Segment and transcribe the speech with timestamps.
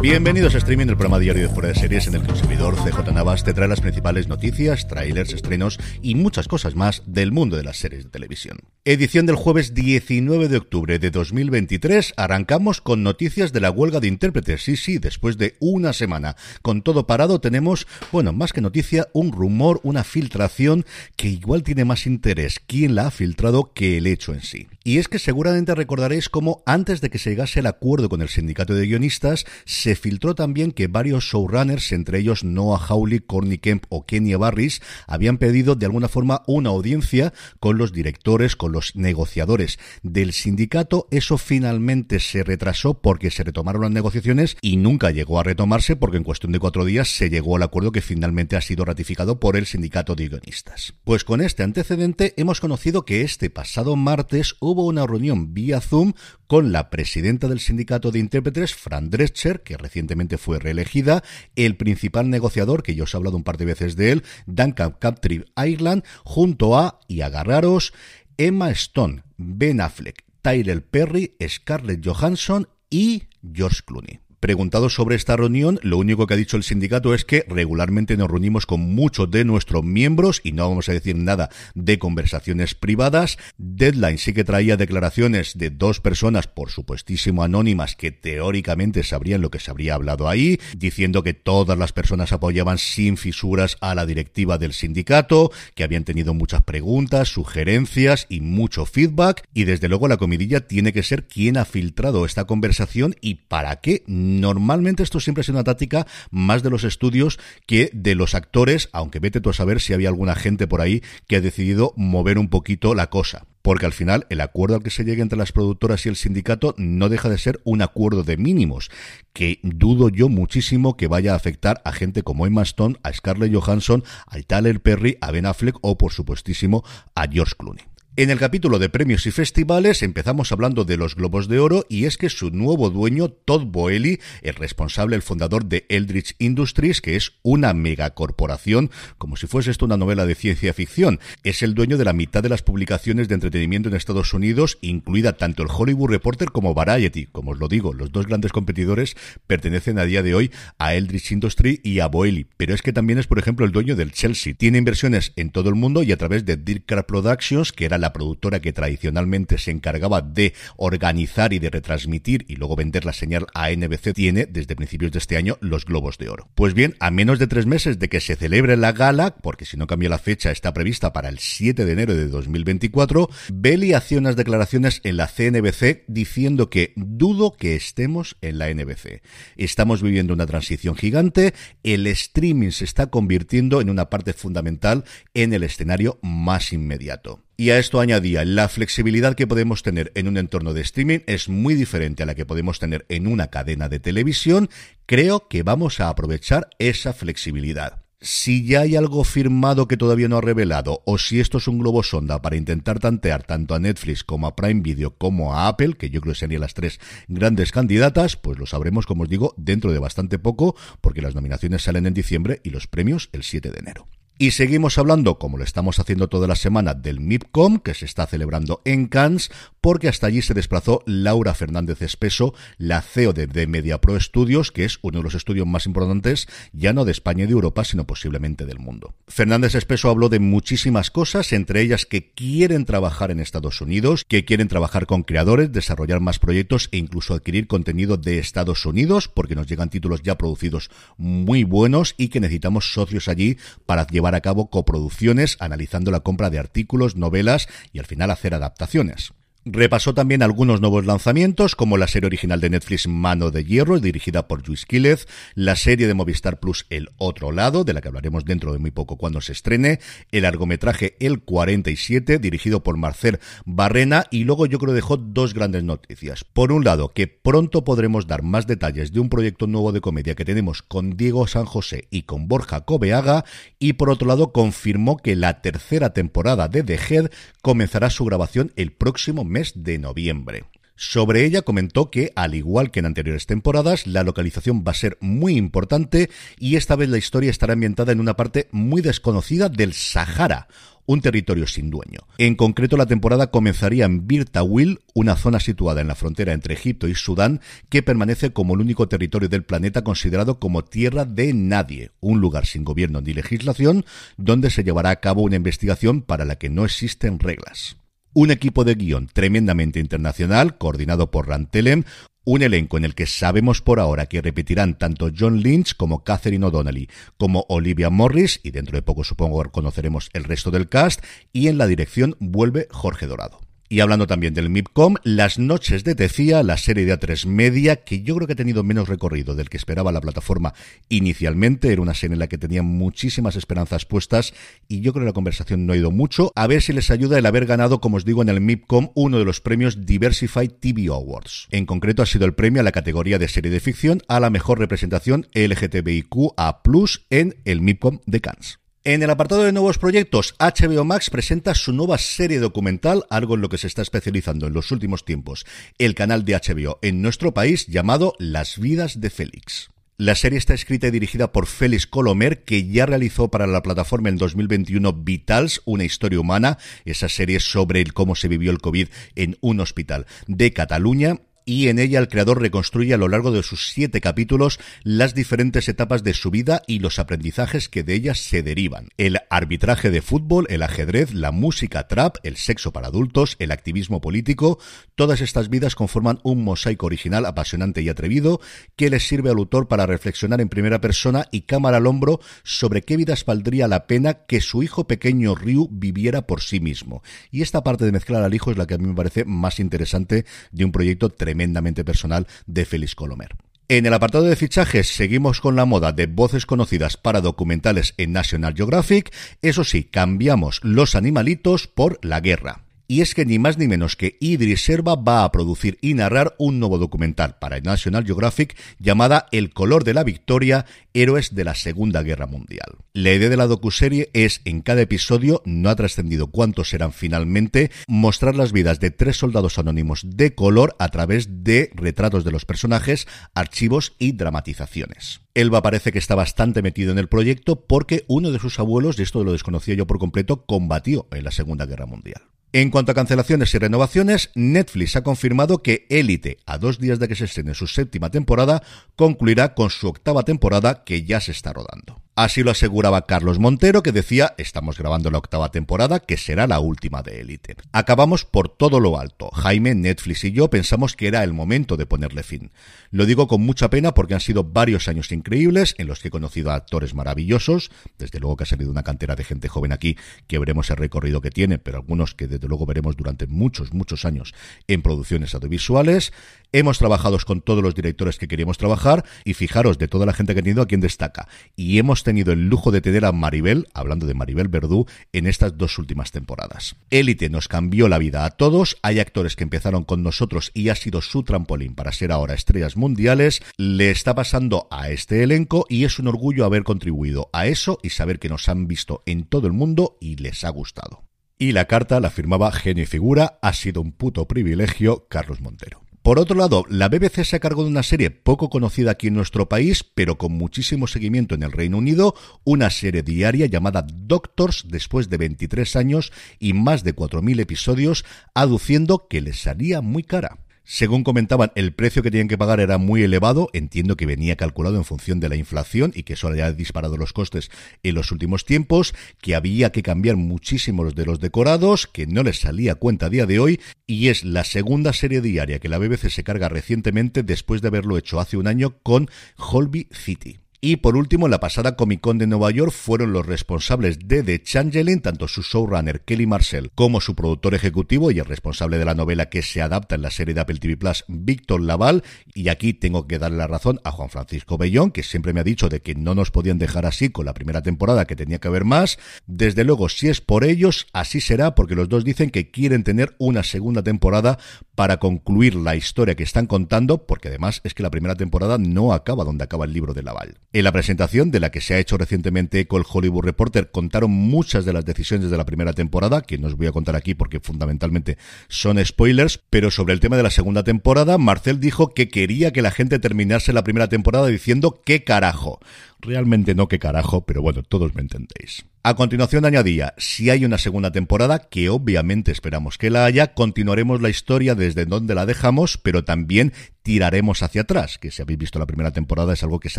[0.00, 3.44] Bienvenidos a Streaming, el programa diario de fuera de series en el servidor CJ Navas
[3.44, 7.76] te trae las principales noticias, trailers, estrenos y muchas cosas más del mundo de las
[7.76, 8.58] series de televisión.
[8.84, 12.14] Edición del jueves 19 de octubre de 2023.
[12.16, 14.64] Arrancamos con noticias de la huelga de intérpretes.
[14.64, 19.30] Sí, sí, después de una semana con todo parado tenemos, bueno, más que noticia, un
[19.30, 20.84] rumor, una filtración
[21.14, 24.66] que igual tiene más interés quién la ha filtrado que el hecho en sí.
[24.82, 28.28] Y es que seguramente recordaréis cómo antes de que se llegase el acuerdo con el
[28.28, 29.46] sindicato de guionistas,
[29.82, 34.80] se filtró también que varios showrunners, entre ellos Noah Hawley, Corny Kemp o Kenya Barris,
[35.08, 41.08] habían pedido de alguna forma una audiencia con los directores, con los negociadores del sindicato.
[41.10, 46.18] Eso finalmente se retrasó porque se retomaron las negociaciones y nunca llegó a retomarse porque
[46.18, 49.56] en cuestión de cuatro días se llegó al acuerdo que finalmente ha sido ratificado por
[49.56, 50.94] el sindicato de guionistas.
[51.02, 56.12] Pues con este antecedente hemos conocido que este pasado martes hubo una reunión vía Zoom
[56.46, 61.22] con la presidenta del sindicato de intérpretes, Fran Drescher, que recientemente fue reelegida,
[61.56, 64.96] el principal negociador, que yo os he hablado un par de veces de él, Duncan
[64.98, 67.92] Captree Ireland, junto a, y agarraros,
[68.36, 74.21] Emma Stone, Ben Affleck, Tyler Perry, Scarlett Johansson y George Clooney.
[74.42, 78.28] Preguntado sobre esta reunión, lo único que ha dicho el sindicato es que regularmente nos
[78.28, 83.38] reunimos con muchos de nuestros miembros y no vamos a decir nada de conversaciones privadas.
[83.56, 89.52] Deadline sí que traía declaraciones de dos personas, por supuestísimo anónimas, que teóricamente sabrían lo
[89.52, 94.06] que se habría hablado ahí, diciendo que todas las personas apoyaban sin fisuras a la
[94.06, 99.44] directiva del sindicato, que habían tenido muchas preguntas, sugerencias y mucho feedback.
[99.54, 103.76] Y desde luego la comidilla tiene que ser quien ha filtrado esta conversación y para
[103.76, 104.02] qué
[104.40, 108.88] Normalmente esto siempre ha sido una táctica más de los estudios que de los actores,
[108.92, 112.38] aunque vete tú a saber si había alguna gente por ahí que ha decidido mover
[112.38, 115.52] un poquito la cosa porque al final el acuerdo al que se llegue entre las
[115.52, 118.90] productoras y el sindicato no deja de ser un acuerdo de mínimos,
[119.32, 123.54] que dudo yo muchísimo que vaya a afectar a gente como Emma Stone, a Scarlett
[123.54, 127.91] Johansson, a Tyler Perry, a Ben Affleck o por supuestísimo a George Clooney.
[128.14, 132.04] En el capítulo de premios y festivales empezamos hablando de los Globos de Oro y
[132.04, 137.16] es que su nuevo dueño, Todd Boehly, el responsable, el fundador de Eldritch Industries, que
[137.16, 141.96] es una megacorporación, como si fuese esto una novela de ciencia ficción, es el dueño
[141.96, 146.10] de la mitad de las publicaciones de entretenimiento en Estados Unidos, incluida tanto el Hollywood
[146.10, 147.24] Reporter como Variety.
[147.32, 151.32] Como os lo digo, los dos grandes competidores pertenecen a día de hoy a Eldritch
[151.32, 154.52] Industries y a Boehly, pero es que también es, por ejemplo, el dueño del Chelsea.
[154.52, 158.12] Tiene inversiones en todo el mundo y a través de Dirk Productions, que era la
[158.12, 163.46] productora que tradicionalmente se encargaba de organizar y de retransmitir y luego vender la señal
[163.54, 166.50] a NBC, tiene desde principios de este año los Globos de Oro.
[166.54, 169.76] Pues bien, a menos de tres meses de que se celebre la gala, porque si
[169.76, 174.18] no cambia la fecha, está prevista para el 7 de enero de 2024, Belly hacía
[174.18, 179.22] unas declaraciones en la CNBC diciendo que dudo que estemos en la NBC.
[179.56, 185.04] Estamos viviendo una transición gigante, el streaming se está convirtiendo en una parte fundamental
[185.34, 187.40] en el escenario más inmediato.
[187.62, 191.48] Y a esto añadía, la flexibilidad que podemos tener en un entorno de streaming es
[191.48, 194.68] muy diferente a la que podemos tener en una cadena de televisión.
[195.06, 198.02] Creo que vamos a aprovechar esa flexibilidad.
[198.20, 201.78] Si ya hay algo firmado que todavía no ha revelado, o si esto es un
[201.78, 205.94] globo sonda para intentar tantear tanto a Netflix como a Prime Video como a Apple,
[205.94, 206.98] que yo creo que serían las tres
[207.28, 211.82] grandes candidatas, pues lo sabremos, como os digo, dentro de bastante poco, porque las nominaciones
[211.82, 214.08] salen en diciembre y los premios el 7 de enero.
[214.38, 218.26] Y seguimos hablando, como lo estamos haciendo toda la semana, del MIPCOM, que se está
[218.26, 219.50] celebrando en Cannes,
[219.82, 224.84] porque hasta allí se desplazó Laura Fernández Espeso, la CEO de, de MediaPro Studios, que
[224.84, 228.06] es uno de los estudios más importantes, ya no de España y de Europa, sino
[228.06, 229.14] posiblemente del mundo.
[229.26, 234.44] Fernández Espeso habló de muchísimas cosas, entre ellas que quieren trabajar en Estados Unidos, que
[234.44, 239.56] quieren trabajar con creadores, desarrollar más proyectos e incluso adquirir contenido de Estados Unidos, porque
[239.56, 244.40] nos llegan títulos ya producidos muy buenos y que necesitamos socios allí para llevar a
[244.40, 249.32] cabo coproducciones analizando la compra de artículos, novelas y al final hacer adaptaciones.
[249.64, 254.48] Repasó también algunos nuevos lanzamientos, como la serie original de Netflix Mano de Hierro, dirigida
[254.48, 258.44] por Luis Quílez, la serie de Movistar Plus El Otro Lado, de la que hablaremos
[258.44, 260.00] dentro de muy poco cuando se estrene,
[260.32, 265.84] el largometraje El 47, dirigido por Marcel Barrena, y luego yo creo dejó dos grandes
[265.84, 266.42] noticias.
[266.42, 270.34] Por un lado, que pronto podremos dar más detalles de un proyecto nuevo de comedia
[270.34, 273.44] que tenemos con Diego San José y con Borja Cobeaga,
[273.78, 277.30] y por otro lado confirmó que la tercera temporada de The Head
[277.62, 280.64] comenzará su grabación el próximo mes de noviembre.
[280.94, 285.18] Sobre ella comentó que, al igual que en anteriores temporadas, la localización va a ser
[285.20, 289.94] muy importante y esta vez la historia estará ambientada en una parte muy desconocida del
[289.94, 290.68] Sahara,
[291.06, 292.20] un territorio sin dueño.
[292.38, 297.08] En concreto, la temporada comenzaría en Birtawil, una zona situada en la frontera entre Egipto
[297.08, 302.12] y Sudán, que permanece como el único territorio del planeta considerado como tierra de nadie,
[302.20, 304.04] un lugar sin gobierno ni legislación,
[304.36, 307.96] donde se llevará a cabo una investigación para la que no existen reglas.
[308.34, 312.04] Un equipo de guion tremendamente internacional, coordinado por Rantelem,
[312.44, 316.64] un elenco en el que sabemos por ahora que repetirán tanto John Lynch como Catherine
[316.64, 321.68] O'Donnell, como Olivia Morris, y dentro de poco supongo conoceremos el resto del cast, y
[321.68, 323.60] en la dirección vuelve Jorge Dorado.
[323.92, 328.22] Y hablando también del MIPCOM, Las Noches de Tecía, la serie de A3 Media, que
[328.22, 330.72] yo creo que ha tenido menos recorrido del que esperaba la plataforma
[331.10, 331.92] inicialmente.
[331.92, 334.54] Era una serie en la que tenían muchísimas esperanzas puestas
[334.88, 336.52] y yo creo que la conversación no ha ido mucho.
[336.54, 339.38] A ver si les ayuda el haber ganado, como os digo, en el MIPCOM uno
[339.38, 341.68] de los premios Diversified TV Awards.
[341.70, 344.48] En concreto ha sido el premio a la categoría de serie de ficción a la
[344.48, 346.80] mejor representación LGTBIQ a
[347.28, 348.81] en el MIPCOM de Cannes.
[349.04, 353.60] En el apartado de nuevos proyectos, HBO Max presenta su nueva serie documental, algo en
[353.60, 355.66] lo que se está especializando en los últimos tiempos
[355.98, 359.90] el canal de HBO en nuestro país, llamado Las vidas de Félix.
[360.18, 364.28] La serie está escrita y dirigida por Félix Colomer, que ya realizó para la plataforma
[364.28, 369.58] en 2021 Vitals, una historia humana, esa serie sobre cómo se vivió el COVID en
[369.62, 373.90] un hospital de Cataluña y en ella el creador reconstruye a lo largo de sus
[373.90, 378.62] siete capítulos las diferentes etapas de su vida y los aprendizajes que de ellas se
[378.62, 379.08] derivan.
[379.16, 384.20] El arbitraje de fútbol, el ajedrez, la música trap, el sexo para adultos, el activismo
[384.20, 384.78] político,
[385.14, 388.60] todas estas vidas conforman un mosaico original apasionante y atrevido
[388.96, 393.02] que les sirve al autor para reflexionar en primera persona y cámara al hombro sobre
[393.02, 397.22] qué vidas valdría la pena que su hijo pequeño Ryu viviera por sí mismo.
[397.50, 399.80] Y esta parte de mezclar al hijo es la que a mí me parece más
[399.80, 403.54] interesante de un proyecto tremendo tremendamente personal de Félix Colomer.
[403.88, 408.32] En el apartado de fichajes seguimos con la moda de voces conocidas para documentales en
[408.32, 412.84] National Geographic, eso sí, cambiamos los animalitos por la guerra.
[413.12, 416.54] Y es que ni más ni menos que Idris Serva va a producir y narrar
[416.56, 421.74] un nuevo documental para National Geographic llamada El color de la victoria, héroes de la
[421.74, 422.96] Segunda Guerra Mundial.
[423.12, 427.90] La idea de la docuserie es, en cada episodio, no ha trascendido cuántos serán finalmente,
[428.08, 432.64] mostrar las vidas de tres soldados anónimos de color a través de retratos de los
[432.64, 435.42] personajes, archivos y dramatizaciones.
[435.52, 439.22] Elba parece que está bastante metido en el proyecto porque uno de sus abuelos, y
[439.22, 442.40] esto lo desconocía yo por completo, combatió en la Segunda Guerra Mundial.
[442.74, 447.28] En cuanto a cancelaciones y renovaciones, Netflix ha confirmado que Élite, a dos días de
[447.28, 448.82] que se estrene su séptima temporada,
[449.14, 452.22] concluirá con su octava temporada que ya se está rodando.
[452.34, 456.80] Así lo aseguraba Carlos Montero, que decía, estamos grabando la octava temporada, que será la
[456.80, 457.76] última de Élite.
[457.92, 459.50] Acabamos por todo lo alto.
[459.50, 462.72] Jaime, Netflix y yo pensamos que era el momento de ponerle fin.
[463.10, 466.30] Lo digo con mucha pena porque han sido varios años increíbles en los que he
[466.30, 470.16] conocido a actores maravillosos, desde luego que ha salido una cantera de gente joven aquí,
[470.46, 474.54] que veremos el recorrido que tiene, pero algunos que luego veremos durante muchos, muchos años
[474.88, 476.32] en producciones audiovisuales.
[476.72, 480.54] Hemos trabajado con todos los directores que queríamos trabajar y fijaros de toda la gente
[480.54, 481.48] que ha tenido a quien destaca.
[481.76, 485.76] Y hemos tenido el lujo de tener a Maribel, hablando de Maribel Verdú, en estas
[485.76, 486.96] dos últimas temporadas.
[487.10, 488.98] Élite nos cambió la vida a todos.
[489.02, 492.96] Hay actores que empezaron con nosotros y ha sido su trampolín para ser ahora estrellas
[492.96, 493.62] mundiales.
[493.76, 498.10] Le está pasando a este elenco y es un orgullo haber contribuido a eso y
[498.10, 501.31] saber que nos han visto en todo el mundo y les ha gustado.
[501.62, 506.02] Y la carta la firmaba genio y figura, ha sido un puto privilegio Carlos Montero.
[506.20, 509.68] Por otro lado, la BBC se cargado de una serie poco conocida aquí en nuestro
[509.68, 515.30] país, pero con muchísimo seguimiento en el Reino Unido, una serie diaria llamada Doctors después
[515.30, 520.58] de 23 años y más de 4.000 episodios, aduciendo que les salía muy cara.
[520.84, 523.70] Según comentaban, el precio que tenían que pagar era muy elevado.
[523.72, 527.32] Entiendo que venía calculado en función de la inflación y que eso haya disparado los
[527.32, 527.70] costes
[528.02, 532.60] en los últimos tiempos, que había que cambiar muchísimos de los decorados, que no les
[532.60, 536.30] salía cuenta a día de hoy, y es la segunda serie diaria que la BBC
[536.30, 541.16] se carga recientemente después de haberlo hecho hace un año con Holby City Y por
[541.16, 545.20] último, en la pasada Comic Con de Nueva York fueron los responsables de The Changeling,
[545.20, 549.48] tanto su showrunner Kelly Marcel como su productor ejecutivo y el responsable de la novela
[549.48, 552.24] que se adapta en la serie de Apple TV Plus, Víctor Laval.
[552.52, 555.62] Y aquí tengo que darle la razón a Juan Francisco Bellón, que siempre me ha
[555.62, 558.66] dicho de que no nos podían dejar así con la primera temporada, que tenía que
[558.66, 559.20] haber más.
[559.46, 563.36] Desde luego, si es por ellos, así será, porque los dos dicen que quieren tener
[563.38, 564.58] una segunda temporada
[564.96, 569.12] para concluir la historia que están contando, porque además es que la primera temporada no
[569.12, 570.58] acaba donde acaba el libro de Laval.
[570.74, 574.30] En la presentación de la que se ha hecho recientemente con el Hollywood Reporter contaron
[574.30, 577.34] muchas de las decisiones de la primera temporada, que no os voy a contar aquí
[577.34, 578.38] porque fundamentalmente
[578.68, 582.80] son spoilers, pero sobre el tema de la segunda temporada, Marcel dijo que quería que
[582.80, 585.78] la gente terminase la primera temporada diciendo qué carajo.
[586.22, 588.84] Realmente no qué carajo, pero bueno, todos me entendéis.
[589.02, 594.22] A continuación añadía, si hay una segunda temporada, que obviamente esperamos que la haya, continuaremos
[594.22, 598.78] la historia desde donde la dejamos, pero también tiraremos hacia atrás, que si habéis visto
[598.78, 599.98] la primera temporada es algo que se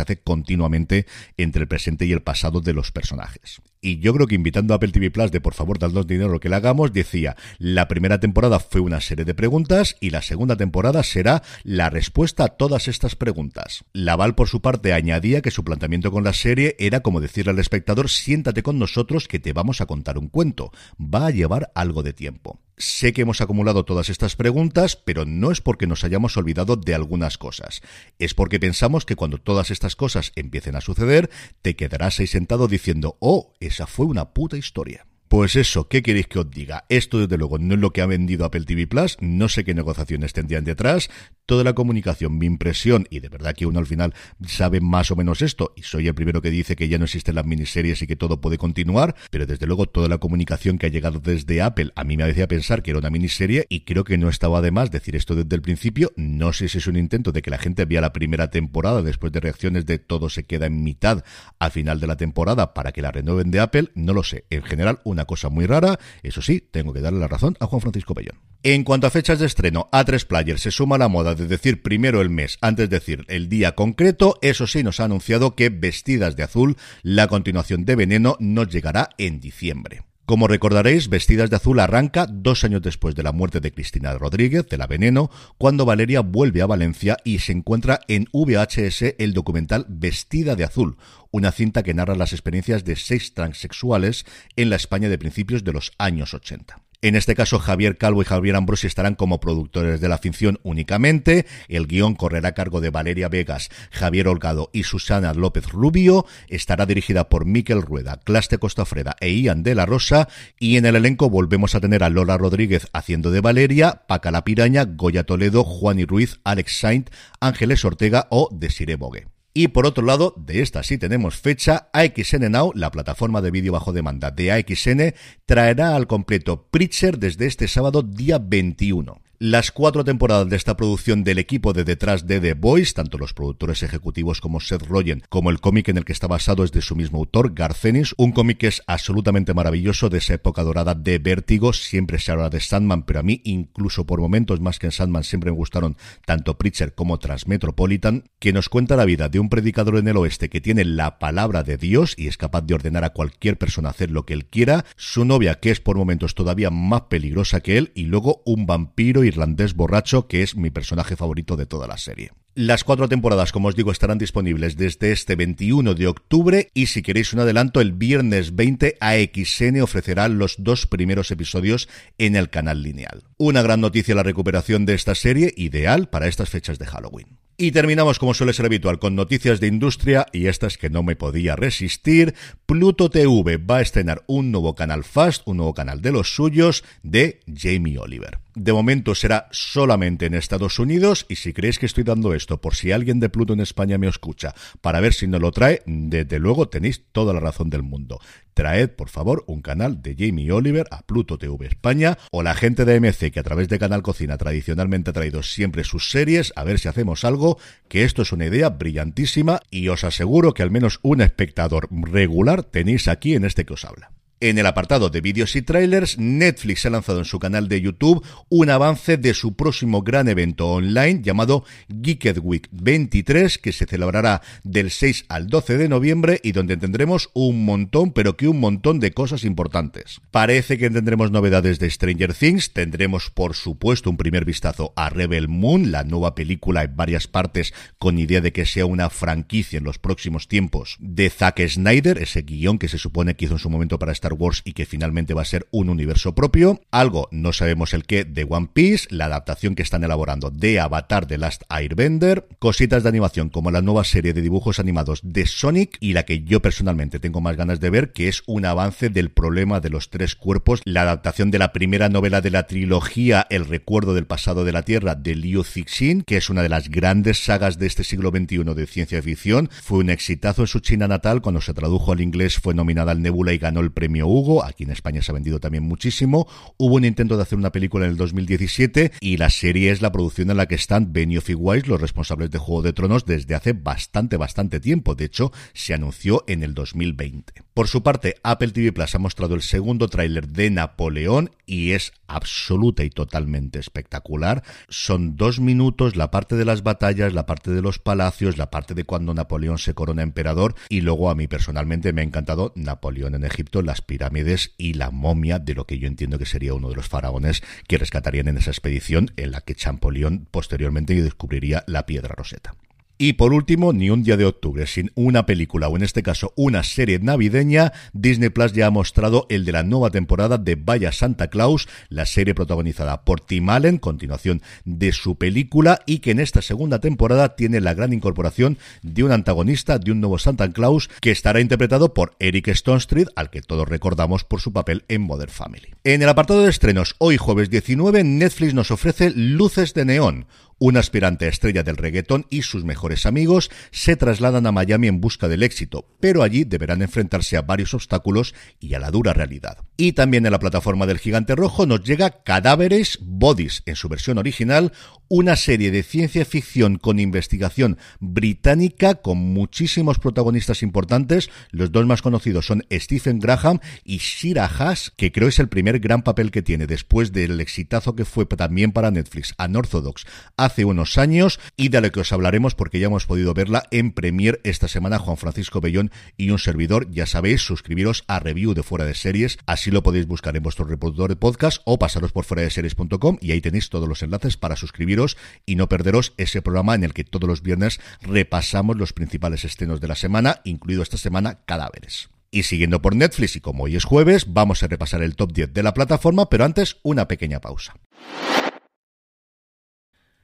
[0.00, 1.04] hace continuamente
[1.36, 3.60] entre el presente y el pasado de los personajes.
[3.84, 6.40] Y yo creo que invitando a Apple TV Plus de por favor dadnos dinero lo
[6.40, 10.56] que le hagamos, decía, la primera temporada fue una serie de preguntas y la segunda
[10.56, 13.84] temporada será la respuesta a todas estas preguntas.
[13.92, 17.58] Laval por su parte añadía que su planteamiento con la serie era como decirle al
[17.58, 20.72] espectador, siéntate con nosotros que te vamos a contar un cuento.
[20.98, 22.60] Va a llevar algo de tiempo.
[22.76, 26.94] Sé que hemos acumulado todas estas preguntas, pero no es porque nos hayamos olvidado de
[26.94, 27.82] algunas cosas.
[28.18, 31.30] Es porque pensamos que cuando todas estas cosas empiecen a suceder,
[31.62, 35.06] te quedarás ahí sentado diciendo, oh, esa fue una puta historia.
[35.28, 36.84] Pues eso, ¿qué queréis que os diga?
[36.88, 39.74] Esto desde luego no es lo que ha vendido Apple TV Plus, no sé qué
[39.74, 41.08] negociaciones tendrían detrás,
[41.46, 44.14] toda la comunicación, mi impresión, y de verdad que uno al final
[44.46, 47.34] sabe más o menos esto, y soy el primero que dice que ya no existen
[47.34, 50.90] las miniseries y que todo puede continuar, pero desde luego toda la comunicación que ha
[50.90, 54.18] llegado desde Apple a mí me hacía pensar que era una miniserie y creo que
[54.18, 57.32] no estaba de más decir esto desde el principio, no sé si es un intento
[57.32, 60.66] de que la gente vea la primera temporada después de reacciones de todo se queda
[60.66, 61.24] en mitad
[61.58, 64.62] al final de la temporada para que la renueven de Apple, no lo sé, en
[64.62, 65.98] general una cosa muy rara.
[66.22, 68.38] Eso sí, tengo que darle la razón a Juan Francisco Pellón.
[68.62, 71.82] En cuanto a fechas de estreno, A3 Player se suma a la moda de decir
[71.82, 74.38] primero el mes antes de decir el día concreto.
[74.42, 79.10] Eso sí, nos ha anunciado que Vestidas de Azul, la continuación de Veneno, nos llegará
[79.18, 80.02] en diciembre.
[80.26, 84.66] Como recordaréis, Vestidas de Azul arranca dos años después de la muerte de Cristina Rodríguez,
[84.66, 89.84] de la Veneno, cuando Valeria vuelve a Valencia y se encuentra en VHS el documental
[89.86, 90.96] Vestida de Azul,
[91.30, 94.24] una cinta que narra las experiencias de seis transexuales
[94.56, 96.83] en la España de principios de los años 80.
[97.04, 101.44] En este caso, Javier Calvo y Javier Ambrosi estarán como productores de la ficción únicamente.
[101.68, 106.24] El guion correrá a cargo de Valeria Vegas, Javier Holgado y Susana López Rubio.
[106.48, 110.28] Estará dirigida por Miquel Rueda, Claste Costafreda e Ian de la Rosa.
[110.58, 114.42] Y en el elenco volvemos a tener a Lola Rodríguez haciendo de Valeria, Paca la
[114.42, 119.33] Piraña, Goya Toledo, Juan y Ruiz, Alex Saint, Ángeles Ortega o Desiree Bogue.
[119.56, 123.72] Y por otro lado, de esta sí tenemos fecha, AXN Now, la plataforma de vídeo
[123.72, 125.14] bajo demanda de AXN,
[125.46, 131.24] traerá al completo Pritzer desde este sábado día 21 las cuatro temporadas de esta producción
[131.24, 135.50] del equipo de detrás de The Boys, tanto los productores ejecutivos como Seth Rogen, como
[135.50, 138.58] el cómic en el que está basado es de su mismo autor, Garcenis, un cómic
[138.58, 143.04] que es absolutamente maravilloso de esa época dorada de Vértigo, siempre se habla de Sandman,
[143.04, 146.94] pero a mí incluso por momentos más que en Sandman siempre me gustaron tanto Preacher
[146.94, 150.84] como Transmetropolitan, que nos cuenta la vida de un predicador en el oeste que tiene
[150.84, 154.34] la palabra de Dios y es capaz de ordenar a cualquier persona hacer lo que
[154.34, 158.42] él quiera, su novia que es por momentos todavía más peligrosa que él y luego
[158.44, 162.30] un vampiro irlandés borracho, que es mi personaje favorito de toda la serie.
[162.56, 167.02] Las cuatro temporadas, como os digo, estarán disponibles desde este 21 de octubre y si
[167.02, 172.82] queréis un adelanto, el viernes 20 AXN ofrecerá los dos primeros episodios en el canal
[172.82, 173.24] lineal.
[173.38, 177.26] Una gran noticia la recuperación de esta serie, ideal para estas fechas de Halloween.
[177.56, 181.14] Y terminamos como suele ser habitual con noticias de industria y estas que no me
[181.14, 182.34] podía resistir.
[182.66, 186.84] Pluto TV va a estrenar un nuevo canal Fast, un nuevo canal de los suyos
[187.04, 188.38] de Jamie Oliver.
[188.56, 192.76] De momento será solamente en Estados Unidos y si creéis que estoy dando esto por
[192.76, 196.38] si alguien de Pluto en España me escucha para ver si no lo trae, desde
[196.38, 198.20] luego tenéis toda la razón del mundo.
[198.54, 202.84] Traed, por favor, un canal de Jamie Oliver a Pluto TV España o la gente
[202.84, 206.62] de MC que a través de Canal Cocina tradicionalmente ha traído siempre sus series, a
[206.62, 207.58] ver si hacemos algo,
[207.88, 212.62] que esto es una idea brillantísima y os aseguro que al menos un espectador regular
[212.62, 214.13] tenéis aquí en este que os habla.
[214.40, 218.26] En el apartado de vídeos y trailers, Netflix ha lanzado en su canal de YouTube
[218.48, 224.42] un avance de su próximo gran evento online llamado Geeked Week 23, que se celebrará
[224.64, 228.98] del 6 al 12 de noviembre y donde tendremos un montón, pero que un montón
[228.98, 230.20] de cosas importantes.
[230.32, 235.48] Parece que tendremos novedades de Stranger Things, tendremos por supuesto un primer vistazo a Rebel
[235.48, 239.84] Moon, la nueva película en varias partes con idea de que sea una franquicia en
[239.84, 243.70] los próximos tiempos de Zack Snyder, ese guion que se supone que hizo en su
[243.70, 246.80] momento para Star Wars y que finalmente va a ser un universo propio.
[246.90, 251.26] Algo, no sabemos el qué, de One Piece, la adaptación que están elaborando de Avatar
[251.26, 255.98] The Last Airbender, cositas de animación como la nueva serie de dibujos animados de Sonic
[256.00, 259.30] y la que yo personalmente tengo más ganas de ver, que es un avance del
[259.30, 263.66] problema de los tres cuerpos, la adaptación de la primera novela de la trilogía El
[263.66, 267.44] recuerdo del pasado de la Tierra de Liu Cixin, que es una de las grandes
[267.44, 269.68] sagas de este siglo XXI de ciencia ficción.
[269.82, 273.20] Fue un exitazo en su China natal, cuando se tradujo al inglés fue nominada al
[273.20, 276.46] Nebula y ganó el premio Hugo, aquí en España se ha vendido también muchísimo.
[276.76, 280.12] Hubo un intento de hacer una película en el 2017 y la serie es la
[280.12, 283.54] producción en la que están Benioff y Weiss, los responsables de Juego de Tronos, desde
[283.54, 285.14] hace bastante, bastante tiempo.
[285.14, 287.63] De hecho, se anunció en el 2020.
[287.74, 292.12] Por su parte, Apple TV Plus ha mostrado el segundo tráiler de Napoleón y es
[292.28, 294.62] absoluta y totalmente espectacular.
[294.88, 298.94] Son dos minutos la parte de las batallas, la parte de los palacios, la parte
[298.94, 303.34] de cuando Napoleón se corona emperador y luego a mí personalmente me ha encantado Napoleón
[303.34, 306.90] en Egipto, las pirámides y la momia de lo que yo entiendo que sería uno
[306.90, 312.06] de los faraones que rescatarían en esa expedición en la que Champollion posteriormente descubriría la
[312.06, 312.76] piedra roseta.
[313.16, 316.52] Y por último, ni un día de octubre sin una película o en este caso
[316.56, 321.12] una serie navideña, Disney Plus ya ha mostrado el de la nueva temporada de Vaya
[321.12, 326.40] Santa Claus, la serie protagonizada por Tim Allen, continuación de su película y que en
[326.40, 331.08] esta segunda temporada tiene la gran incorporación de un antagonista, de un nuevo Santa Claus
[331.20, 335.22] que estará interpretado por Eric Stone Street, al que todos recordamos por su papel en
[335.22, 335.94] Modern Family.
[336.02, 340.46] En el apartado de estrenos, hoy jueves 19, Netflix nos ofrece Luces de Neón,
[340.78, 345.20] un aspirante a estrella del reggaetón y sus mejores amigos se trasladan a Miami en
[345.20, 349.78] busca del éxito, pero allí deberán enfrentarse a varios obstáculos y a la dura realidad.
[349.96, 354.38] Y también en la plataforma del Gigante Rojo nos llega Cadáveres Bodies en su versión
[354.38, 354.92] original,
[355.28, 361.50] una serie de ciencia ficción con investigación británica con muchísimos protagonistas importantes.
[361.70, 365.98] Los dos más conocidos son Stephen Graham y Shira Haas, que creo es el primer
[365.98, 370.26] gran papel que tiene después del exitazo que fue también para Netflix, Unorthodox,
[370.64, 374.12] hace unos años y de lo que os hablaremos porque ya hemos podido verla en
[374.12, 377.10] Premier esta semana Juan Francisco Bellón y un servidor.
[377.10, 380.84] Ya sabéis, suscribiros a Review de Fuera de Series, así lo podéis buscar en vuestro
[380.84, 384.56] reproductor de podcast o pasaros por fuera de series.com y ahí tenéis todos los enlaces
[384.56, 389.12] para suscribiros y no perderos ese programa en el que todos los viernes repasamos los
[389.12, 392.30] principales estrenos de la semana, incluido esta semana Cadáveres.
[392.50, 395.74] Y siguiendo por Netflix y como hoy es jueves, vamos a repasar el top 10
[395.74, 397.96] de la plataforma, pero antes una pequeña pausa.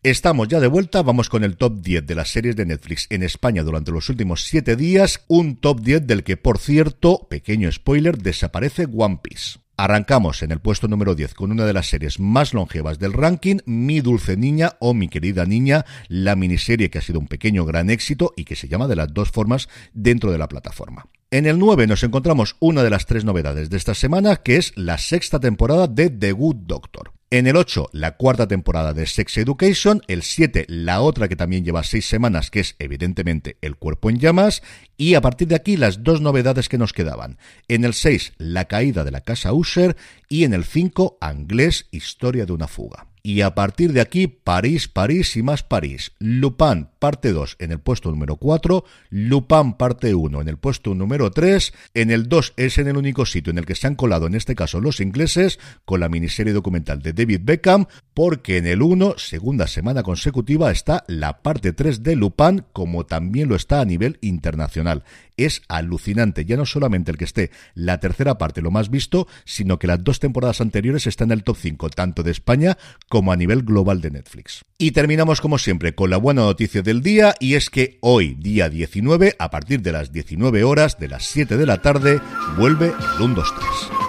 [0.02, 3.22] Estamos ya de vuelta, vamos con el top 10 de las series de Netflix en
[3.22, 8.16] España durante los últimos 7 días, un top 10 del que, por cierto, pequeño spoiler,
[8.16, 9.58] desaparece One Piece.
[9.76, 13.58] Arrancamos en el puesto número 10 con una de las series más longevas del ranking,
[13.66, 17.90] Mi Dulce Niña o Mi Querida Niña, la miniserie que ha sido un pequeño gran
[17.90, 21.08] éxito y que se llama de las dos formas dentro de la plataforma.
[21.30, 24.72] En el 9 nos encontramos una de las tres novedades de esta semana, que es
[24.76, 27.19] la sexta temporada de The Good Doctor.
[27.32, 30.02] En el 8, la cuarta temporada de Sex Education.
[30.08, 34.18] El 7, la otra que también lleva seis semanas, que es evidentemente El cuerpo en
[34.18, 34.64] llamas.
[34.96, 37.38] Y a partir de aquí, las dos novedades que nos quedaban.
[37.68, 39.96] En el 6, La caída de la casa Usher.
[40.28, 43.06] Y en el 5, Anglés, Historia de una fuga.
[43.22, 46.12] Y a partir de aquí, París, París y más París.
[46.18, 48.84] Lupin, parte 2 en el puesto número 4.
[49.10, 51.72] Lupin, parte 1 en el puesto número 3.
[51.94, 54.34] En el 2 es en el único sitio en el que se han colado, en
[54.34, 59.14] este caso, los ingleses, con la miniserie documental de David Beckham, porque en el 1,
[59.18, 64.18] segunda semana consecutiva, está la parte 3 de Lupin, como también lo está a nivel
[64.22, 65.04] internacional
[65.44, 66.44] es alucinante.
[66.44, 70.02] Ya no solamente el que esté la tercera parte lo más visto, sino que las
[70.02, 74.00] dos temporadas anteriores están en el top 5, tanto de España como a nivel global
[74.00, 74.64] de Netflix.
[74.78, 78.68] Y terminamos como siempre con la buena noticia del día y es que hoy, día
[78.68, 82.20] 19, a partir de las 19 horas de las 7 de la tarde,
[82.56, 83.54] vuelve el 1, 2,
[83.88, 83.99] 3.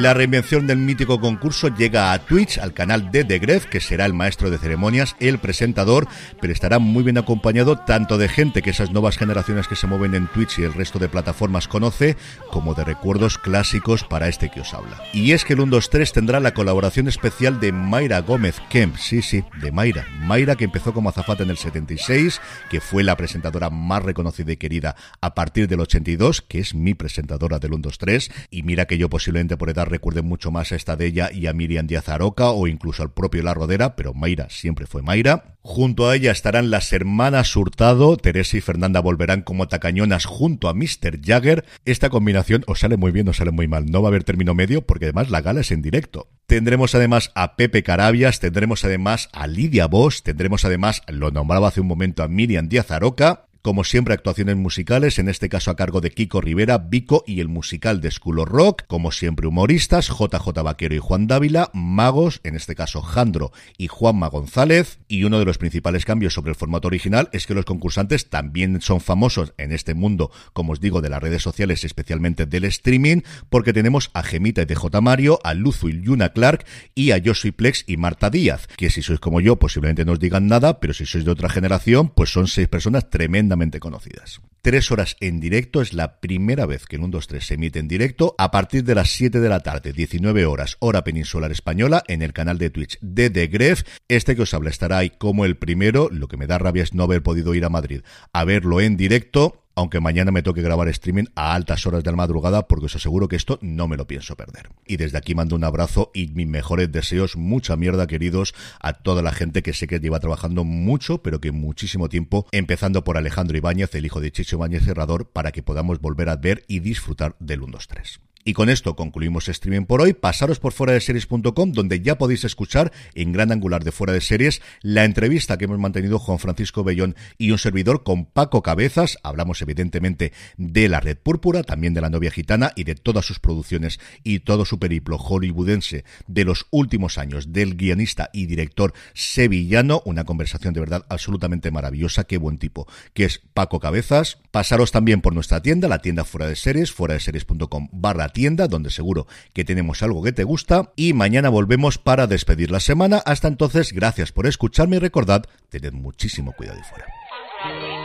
[0.00, 4.06] La reinvención del mítico concurso llega a Twitch, al canal de The Gref, que será
[4.06, 6.08] el maestro de ceremonias, el presentador,
[6.40, 10.14] pero estará muy bien acompañado tanto de gente que esas nuevas generaciones que se mueven
[10.14, 12.16] en Twitch y el resto de plataformas conoce,
[12.50, 15.02] como de recuerdos clásicos para este que os habla.
[15.12, 18.96] Y es que el 1, 2, 3 tendrá la colaboración especial de Mayra Gómez Kemp,
[18.96, 20.06] sí, sí, de Mayra.
[20.20, 24.56] Mayra que empezó como azafata en el 76, que fue la presentadora más reconocida y
[24.56, 28.86] querida a partir del 82, que es mi presentadora del 1, 2, 3, y mira
[28.86, 31.86] que yo posiblemente por edad recuerde mucho más a esta de ella y a Miriam
[31.86, 35.56] Díaz Aroca o incluso al propio La Rodera, pero Mayra siempre fue Mayra.
[35.62, 40.74] Junto a ella estarán las hermanas Hurtado, Teresa y Fernanda volverán como tacañonas junto a
[40.74, 41.20] Mr.
[41.22, 41.66] Jagger.
[41.84, 44.54] Esta combinación os sale muy bien o sale muy mal, no va a haber término
[44.54, 46.28] medio porque además la gala es en directo.
[46.46, 51.80] Tendremos además a Pepe Carabias, tendremos además a Lidia Bosch, tendremos además, lo nombraba hace
[51.80, 56.00] un momento, a Miriam Díaz Aroca, como siempre, actuaciones musicales, en este caso a cargo
[56.00, 58.84] de Kiko Rivera, Vico y el musical de School of Rock.
[58.86, 61.70] Como siempre, humoristas, JJ Vaquero y Juan Dávila.
[61.74, 65.00] Magos, en este caso Jandro y Juanma González.
[65.08, 68.80] Y uno de los principales cambios sobre el formato original es que los concursantes también
[68.80, 73.20] son famosos en este mundo, como os digo, de las redes sociales, especialmente del streaming,
[73.50, 77.52] porque tenemos a Gemita y DJ Mario, a Luzu y Yuna Clark y a Josie
[77.52, 80.94] Plex y Marta Díaz, que si sois como yo, posiblemente no os digan nada, pero
[80.94, 83.49] si sois de otra generación, pues son seis personas tremendas
[83.80, 84.40] conocidas.
[84.62, 87.78] Tres horas en directo es la primera vez que el 1, 2, 3 se emite
[87.78, 92.04] en directo a partir de las 7 de la tarde, 19 horas, hora peninsular española,
[92.08, 93.82] en el canal de Twitch de The Gref.
[94.08, 96.10] Este que os habla estará ahí como el primero.
[96.10, 98.96] Lo que me da rabia es no haber podido ir a Madrid a verlo en
[98.96, 102.96] directo aunque mañana me toque grabar streaming a altas horas de la madrugada, porque os
[102.96, 104.70] aseguro que esto no me lo pienso perder.
[104.86, 109.22] Y desde aquí mando un abrazo y mis mejores deseos, mucha mierda, queridos, a toda
[109.22, 113.56] la gente que sé que lleva trabajando mucho, pero que muchísimo tiempo, empezando por Alejandro
[113.56, 117.36] Ibáñez, el hijo de Chicho Ibáñez Cerrador, para que podamos volver a ver y disfrutar
[117.38, 118.20] del 1, 2, 3.
[118.42, 120.14] Y con esto concluimos streaming por hoy.
[120.14, 124.22] Pasaros por fuera de series.com donde ya podéis escuchar en gran angular de fuera de
[124.22, 129.18] series la entrevista que hemos mantenido Juan Francisco Bellón y un servidor con Paco Cabezas.
[129.22, 133.40] Hablamos evidentemente de la Red Púrpura, también de la novia gitana y de todas sus
[133.40, 140.00] producciones y todo su periplo hollywoodense de los últimos años del guionista y director sevillano.
[140.06, 142.24] Una conversación de verdad absolutamente maravillosa.
[142.24, 144.38] Qué buen tipo que es Paco Cabezas.
[144.50, 148.68] Pasaros también por nuestra tienda, la tienda fuera de series, fuera de series.com barra tienda,
[148.68, 150.92] donde seguro que tenemos algo que te gusta.
[150.96, 153.22] Y mañana volvemos para despedir la semana.
[153.24, 157.99] Hasta entonces, gracias por escucharme y recordad, tened muchísimo cuidado y fuera.